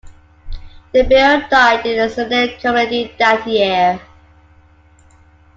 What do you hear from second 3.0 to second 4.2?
that year.